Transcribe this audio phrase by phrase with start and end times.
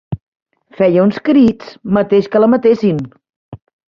[0.77, 3.05] Feia uns crits mateix que la matessin.